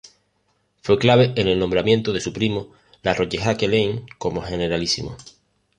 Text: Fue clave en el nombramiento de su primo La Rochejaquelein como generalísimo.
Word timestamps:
Fue 0.81 0.97
clave 0.97 1.31
en 1.35 1.47
el 1.47 1.59
nombramiento 1.59 2.11
de 2.11 2.21
su 2.21 2.33
primo 2.33 2.71
La 3.03 3.13
Rochejaquelein 3.13 4.07
como 4.17 4.41
generalísimo. 4.41 5.15